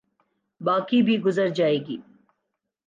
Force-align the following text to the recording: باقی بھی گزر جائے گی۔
باقی 0.61 1.01
بھی 1.01 1.21
گزر 1.21 1.49
جائے 1.49 1.77
گی۔ 1.77 1.97